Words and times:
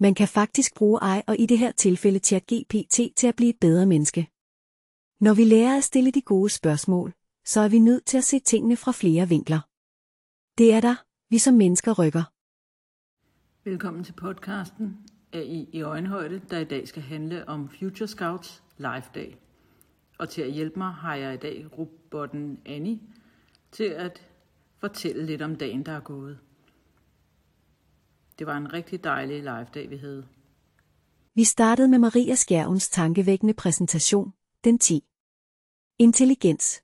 Man 0.00 0.14
kan 0.14 0.28
faktisk 0.28 0.74
bruge 0.74 0.98
AI 1.02 1.22
og 1.26 1.36
i 1.38 1.46
det 1.46 1.58
her 1.58 1.72
tilfælde 1.72 2.18
ChatGPT 2.18 3.00
til 3.16 3.26
at 3.26 3.36
blive 3.36 3.50
et 3.50 3.60
bedre 3.60 3.86
menneske. 3.86 4.28
Når 5.20 5.34
vi 5.34 5.44
lærer 5.44 5.76
at 5.76 5.84
stille 5.84 6.10
de 6.10 6.22
gode 6.22 6.50
spørgsmål, 6.50 7.14
så 7.44 7.60
er 7.60 7.68
vi 7.68 7.78
nødt 7.78 8.04
til 8.06 8.18
at 8.18 8.24
se 8.24 8.38
tingene 8.40 8.76
fra 8.76 8.92
flere 8.92 9.28
vinkler. 9.28 9.60
Det 10.58 10.72
er 10.72 10.80
der, 10.80 10.96
vi 11.30 11.38
som 11.38 11.54
mennesker 11.54 11.92
rykker. 11.92 12.24
Velkommen 13.70 14.04
til 14.04 14.12
podcasten 14.12 14.98
AI 15.32 15.68
i 15.72 15.82
øjenhøjde, 15.82 16.40
der 16.50 16.58
i 16.58 16.64
dag 16.64 16.88
skal 16.88 17.02
handle 17.02 17.48
om 17.48 17.68
Future 17.68 18.08
Scouts 18.08 18.62
Live 18.78 19.08
Day. 19.14 19.34
Og 20.18 20.28
til 20.28 20.42
at 20.42 20.52
hjælpe 20.52 20.78
mig 20.78 20.92
har 20.92 21.14
jeg 21.14 21.34
i 21.34 21.36
dag 21.36 21.78
robotten 21.78 22.60
Annie 22.66 23.00
til 23.72 23.84
at 23.84 24.26
fortælle 24.78 25.26
lidt 25.26 25.42
om 25.42 25.56
dagen, 25.56 25.86
der 25.86 25.92
er 25.92 26.00
gået. 26.00 26.38
Det 28.38 28.46
var 28.46 28.56
en 28.56 28.72
rigtig 28.72 29.04
dejlig 29.04 29.40
live 29.40 29.66
dag, 29.74 29.90
vi 29.90 29.96
havde. 29.96 30.28
Vi 31.34 31.44
startede 31.44 31.88
med 31.88 31.98
Maria 31.98 32.34
Skjærvens 32.34 32.88
tankevækkende 32.88 33.54
præsentation, 33.54 34.34
den 34.64 34.78
10. 34.78 35.04
Intelligens. 35.98 36.82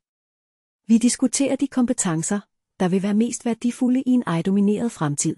Vi 0.87 0.99
diskuterer 0.99 1.57
de 1.57 1.67
kompetencer, 1.67 2.41
der 2.81 2.89
vil 2.89 3.03
være 3.03 3.15
mest 3.15 3.45
værdifulde 3.45 4.03
i 4.03 4.11
en 4.11 4.23
ejdomineret 4.27 4.93
fremtid. 4.93 5.37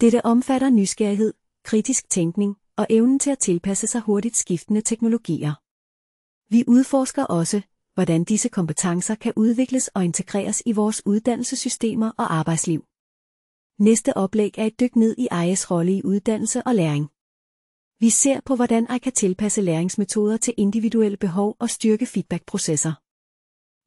Dette 0.00 0.24
omfatter 0.24 0.70
nysgerrighed, 0.70 1.34
kritisk 1.62 2.10
tænkning 2.10 2.56
og 2.76 2.86
evnen 2.90 3.18
til 3.18 3.30
at 3.30 3.38
tilpasse 3.38 3.86
sig 3.86 4.00
hurtigt 4.00 4.36
skiftende 4.36 4.80
teknologier. 4.80 5.54
Vi 6.48 6.64
udforsker 6.66 7.24
også, 7.24 7.62
hvordan 7.94 8.24
disse 8.24 8.48
kompetencer 8.48 9.14
kan 9.14 9.32
udvikles 9.36 9.88
og 9.88 10.04
integreres 10.04 10.62
i 10.66 10.72
vores 10.72 11.06
uddannelsessystemer 11.06 12.10
og 12.18 12.34
arbejdsliv. 12.34 12.84
Næste 13.78 14.16
oplæg 14.16 14.58
er 14.58 14.64
et 14.64 14.80
dyk 14.80 14.96
ned 14.96 15.14
i 15.18 15.28
ejes 15.30 15.70
rolle 15.70 15.92
i 15.92 16.02
uddannelse 16.04 16.62
og 16.62 16.74
læring. 16.74 17.10
Vi 18.00 18.10
ser 18.10 18.40
på, 18.40 18.56
hvordan 18.56 18.86
AI 18.90 18.98
kan 18.98 19.12
tilpasse 19.12 19.60
læringsmetoder 19.60 20.36
til 20.36 20.54
individuelle 20.56 21.16
behov 21.16 21.56
og 21.58 21.70
styrke 21.70 22.06
feedbackprocesser. 22.06 22.92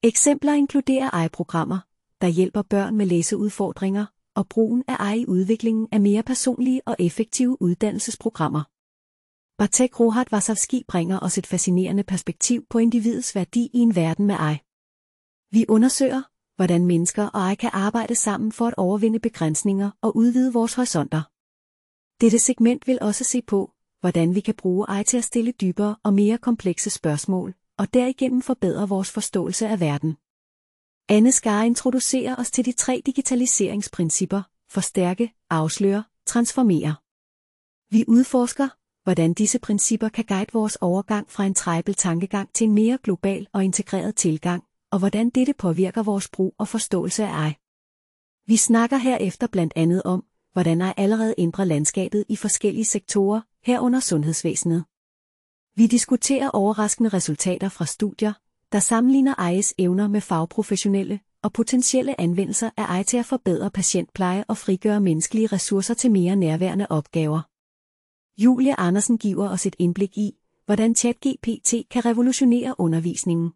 Eksempler 0.07 0.53
inkluderer 0.53 1.09
AI-programmer, 1.13 1.79
der 2.21 2.27
hjælper 2.27 2.61
børn 2.61 2.95
med 2.95 3.05
læseudfordringer, 3.05 4.05
og 4.35 4.47
brugen 4.49 4.83
af 4.87 4.95
AI 4.99 5.19
i 5.19 5.25
udviklingen 5.27 5.87
af 5.91 6.01
mere 6.01 6.23
personlige 6.23 6.81
og 6.85 6.95
effektive 6.99 7.61
uddannelsesprogrammer. 7.61 8.63
Bartek 9.57 9.99
Rohat 9.99 10.31
Vasavski 10.31 10.83
bringer 10.87 11.19
os 11.19 11.37
et 11.37 11.47
fascinerende 11.47 12.03
perspektiv 12.03 12.65
på 12.69 12.77
individets 12.77 13.35
værdi 13.35 13.69
i 13.73 13.77
en 13.77 13.95
verden 13.95 14.25
med 14.25 14.35
AI. 14.39 14.57
Vi 15.51 15.65
undersøger, 15.69 16.21
hvordan 16.59 16.85
mennesker 16.85 17.25
og 17.25 17.49
AI 17.49 17.55
kan 17.55 17.69
arbejde 17.73 18.15
sammen 18.15 18.51
for 18.51 18.67
at 18.67 18.73
overvinde 18.77 19.19
begrænsninger 19.19 19.91
og 20.01 20.15
udvide 20.15 20.53
vores 20.53 20.73
horisonter. 20.73 21.21
Dette 22.21 22.39
segment 22.39 22.87
vil 22.87 22.97
også 23.01 23.23
se 23.23 23.41
på, 23.41 23.71
hvordan 23.99 24.35
vi 24.35 24.39
kan 24.39 24.55
bruge 24.55 24.85
AI 24.89 25.03
til 25.03 25.17
at 25.17 25.23
stille 25.23 25.51
dybere 25.51 25.95
og 26.03 26.13
mere 26.13 26.37
komplekse 26.37 26.89
spørgsmål, 26.89 27.53
og 27.77 27.93
derigennem 27.93 28.41
forbedre 28.41 28.89
vores 28.89 29.11
forståelse 29.11 29.67
af 29.67 29.79
verden. 29.79 30.17
Anne 31.09 31.31
Skar 31.31 31.63
introducerer 31.63 32.35
os 32.35 32.51
til 32.51 32.65
de 32.65 32.71
tre 32.71 33.01
digitaliseringsprincipper, 33.05 34.41
forstærke, 34.69 35.33
afsløre, 35.49 36.03
transformere. 36.25 36.95
Vi 37.91 38.05
udforsker, 38.07 38.69
hvordan 39.03 39.33
disse 39.33 39.59
principper 39.59 40.09
kan 40.09 40.25
guide 40.25 40.53
vores 40.53 40.75
overgang 40.75 41.31
fra 41.31 41.45
en 41.45 41.53
tribal 41.53 41.95
tankegang 41.95 42.53
til 42.53 42.67
en 42.67 42.73
mere 42.73 42.97
global 43.03 43.47
og 43.53 43.63
integreret 43.63 44.15
tilgang, 44.15 44.63
og 44.91 44.99
hvordan 44.99 45.29
dette 45.29 45.53
påvirker 45.53 46.03
vores 46.03 46.29
brug 46.29 46.55
og 46.57 46.67
forståelse 46.67 47.23
af 47.23 47.45
AI. 47.45 47.53
Vi 48.47 48.57
snakker 48.57 48.97
herefter 48.97 49.47
blandt 49.47 49.73
andet 49.75 50.03
om, 50.03 50.25
hvordan 50.53 50.81
AI 50.81 50.93
allerede 50.97 51.35
ændrer 51.37 51.65
landskabet 51.65 52.25
i 52.29 52.35
forskellige 52.35 52.85
sektorer, 52.85 53.41
herunder 53.63 53.99
sundhedsvæsenet. 53.99 54.85
Vi 55.75 55.87
diskuterer 55.87 56.49
overraskende 56.49 57.09
resultater 57.09 57.69
fra 57.69 57.85
studier, 57.85 58.33
der 58.71 58.79
sammenligner 58.79 59.35
AI's 59.35 59.73
evner 59.77 60.07
med 60.07 60.21
fagprofessionelle 60.21 61.19
og 61.43 61.53
potentielle 61.53 62.21
anvendelser 62.21 62.69
af 62.77 62.95
AI 62.95 63.03
til 63.03 63.17
at 63.17 63.25
forbedre 63.25 63.71
patientpleje 63.71 64.45
og 64.47 64.57
frigøre 64.57 65.01
menneskelige 65.01 65.47
ressourcer 65.47 65.93
til 65.93 66.11
mere 66.11 66.35
nærværende 66.35 66.87
opgaver. 66.89 67.41
Julie 68.43 68.79
Andersen 68.79 69.17
giver 69.17 69.49
os 69.49 69.65
et 69.65 69.75
indblik 69.79 70.17
i, 70.17 70.31
hvordan 70.65 70.95
ChatGPT 70.95 71.73
kan 71.89 72.05
revolutionere 72.05 72.75
undervisningen. 72.77 73.51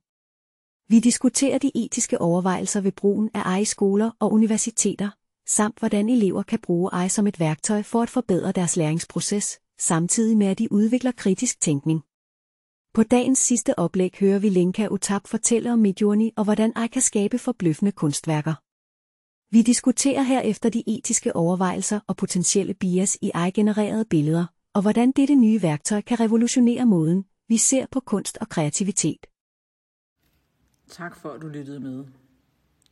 Vi 0.90 1.00
diskuterer 1.00 1.58
de 1.58 1.72
etiske 1.76 2.22
overvejelser 2.22 2.82
ved 2.82 2.92
brugen 2.92 3.30
af 3.34 3.42
AI 3.46 3.62
i 3.62 3.66
skoler 3.66 4.12
og 4.20 4.34
universiteter, 4.34 5.10
samt 5.48 5.80
hvordan 5.80 6.10
elever 6.10 6.44
kan 6.44 6.60
bruge 6.60 6.90
AI 6.94 7.10
som 7.10 7.28
et 7.28 7.40
værktøj 7.40 7.84
for 7.84 8.02
at 8.02 8.10
forbedre 8.10 8.52
deres 8.52 8.78
læringsproces, 8.78 9.60
samtidig 9.80 10.38
med 10.38 10.48
at 10.48 10.60
de 10.60 10.72
udvikler 10.72 11.12
kritisk 11.12 11.62
tænkning. 11.62 12.02
På 12.94 13.04
dagens 13.04 13.40
sidste 13.40 13.80
oplæg 13.80 14.18
hører 14.20 14.40
vi 14.40 14.50
Lenka 14.50 14.88
Utap 14.88 15.28
fortælle 15.28 15.74
om 15.74 15.80
Midjourney 15.80 16.30
og 16.36 16.44
hvordan 16.44 16.74
AI 16.76 16.88
kan 16.88 17.02
skabe 17.02 17.38
forbløffende 17.38 17.92
kunstværker. 17.92 18.54
Vi 19.56 19.62
diskuterer 19.62 20.22
herefter 20.22 20.70
de 20.70 20.84
etiske 20.88 21.36
overvejelser 21.36 22.00
og 22.08 22.18
potentielle 22.18 22.74
bias 22.74 23.18
i 23.22 23.32
AI-genererede 23.34 24.06
billeder, 24.06 24.46
og 24.74 24.82
hvordan 24.82 25.12
dette 25.12 25.36
nye 25.36 25.62
værktøj 25.62 26.02
kan 26.02 26.20
revolutionere 26.20 26.86
måden, 26.86 27.26
vi 27.50 27.58
ser 27.58 27.86
på 27.92 28.00
kunst 28.00 28.38
og 28.42 28.50
kreativitet. 28.50 29.26
Tak 30.94 31.16
for, 31.16 31.30
at 31.30 31.42
du 31.42 31.48
lyttede 31.48 31.80
med. 31.80 32.06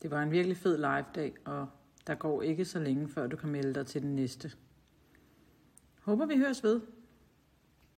Det 0.02 0.12
var 0.12 0.24
en 0.24 0.32
virkelig 0.32 0.58
fed 0.58 0.78
live-dag, 0.78 1.36
og 1.46 1.68
der 2.08 2.16
går 2.16 2.42
ikke 2.42 2.66
så 2.66 2.80
længe, 2.80 3.08
før 3.08 3.28
du 3.28 3.38
kan 3.38 3.50
melde 3.50 3.74
dig 3.74 3.88
til 3.88 4.02
den 4.02 4.16
næste. 4.16 4.52
Håber 6.02 6.26
vi 6.26 6.38
høres 6.38 6.64
ved. 6.64 6.82